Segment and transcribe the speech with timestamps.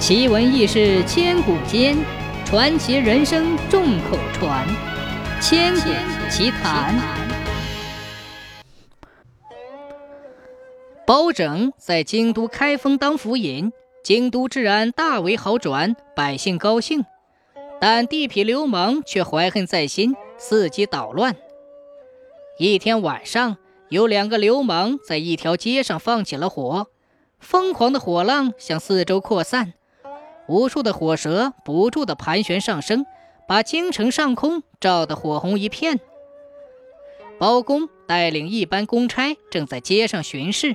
[0.00, 1.94] 奇闻异事千古间，
[2.46, 4.66] 传奇人生众口传。
[5.42, 5.90] 千古
[6.30, 6.98] 奇谈。
[11.06, 13.70] 包拯在京都开封当府尹，
[14.02, 17.04] 京都治安大为好转，百姓高兴。
[17.78, 21.36] 但地痞流氓却怀恨在心，伺机捣乱。
[22.58, 23.58] 一天晚上，
[23.90, 26.86] 有两个流氓在一条街上放起了火，
[27.38, 29.74] 疯狂的火浪向四周扩散。
[30.50, 33.06] 无数的火舌不住地盘旋上升，
[33.46, 36.00] 把京城上空照得火红一片。
[37.38, 40.74] 包公带领一班公差正在街上巡视，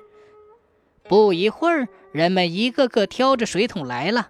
[1.10, 4.30] 不一会儿，人们一个个挑着水桶来了。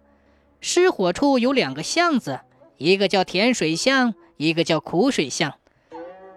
[0.62, 2.40] 失火处有两个巷子，
[2.78, 5.54] 一个叫甜水巷，一个叫苦水巷。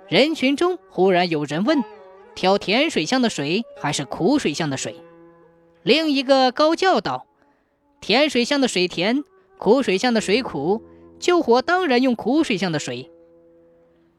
[0.07, 1.83] 人群中忽然有人问
[2.37, 4.97] ：“挑甜水巷的水还是苦水巷的水？”
[5.83, 7.25] 另一个高叫道。
[8.09, 9.23] 甜水巷的水甜，
[9.59, 10.83] 苦水巷的水苦，
[11.21, 13.11] 救火当然用苦水巷的水。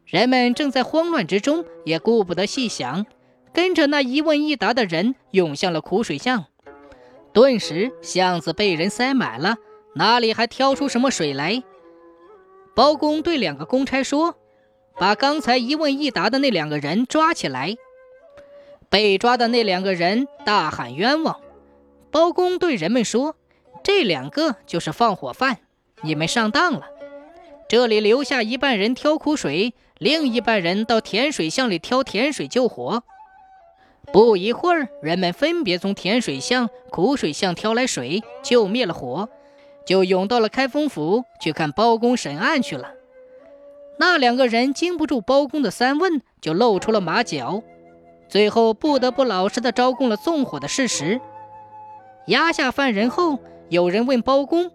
[0.06, 3.08] 人们正在慌乱之中，也顾不得细想，
[3.52, 6.46] 跟着那一问一答的人涌向了苦水巷。
[7.34, 9.58] 顿时巷子被人塞满了，
[9.96, 11.64] 哪里还挑出什么水来？
[12.76, 14.36] 包公对两个公差说
[15.00, 17.76] ：“把刚才一问一答的那两个人抓起来。”
[18.88, 21.40] 被抓的那两个人大喊冤枉。
[22.12, 23.36] 包公对人们说。
[23.84, 25.58] 这两个就是放火犯，
[26.02, 26.88] 你们上当了。
[27.68, 33.04] 这里留下一半人挑苦水，另一半人到甜水巷里挑甜水救火。
[34.12, 39.30] 不一会儿，人们分别从甜水巷、苦水巷挑来水，救灭了火，
[39.86, 42.94] 就涌到了开封府去看包公审案去了。
[44.00, 47.62] 那两个人经不住包公的三问，就露出了马脚，
[48.28, 51.22] 最后不得不老实的招供了纵火的事实。
[52.28, 53.40] 押下犯人后。
[53.70, 54.72] 有人问包公：“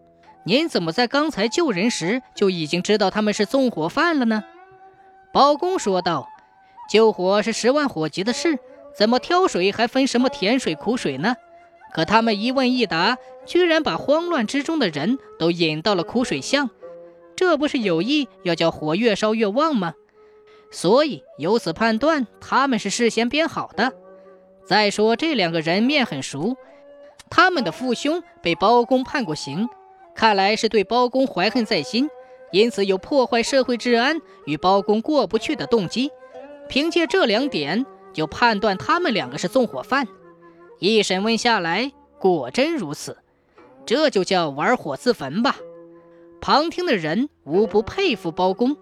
[0.47, 4.45] 您怎么在刚才救人时就已经知道他们是纵火犯了呢？”
[5.33, 6.29] 包公说道
[6.89, 8.59] ：“救火是十万火急的事，
[8.97, 11.35] 怎么挑水还分什么甜水苦水呢？
[11.93, 16.71] 可他们一问一答，居然把慌乱之中的人都引到了苦水巷，
[17.35, 19.95] 这不是有意要叫火越烧越旺吗？
[20.71, 23.93] 所以由此判断，他们是事先编好的。
[24.65, 26.57] 再说这两个人面很熟。”
[27.37, 29.69] 他们的父兄被包公判过刑，
[30.15, 32.09] 看来是对包公怀恨在心，
[32.53, 36.13] 因此有破坏社会治安、与包公过不去的动机。
[36.69, 40.07] 凭借这两点，就判断他们两个是纵火犯。
[40.79, 41.91] 一审问下来，
[42.21, 43.19] 果真如此，
[43.85, 45.57] 这就叫玩火自焚吧。
[46.41, 48.77] 旁听的人无不佩服包公，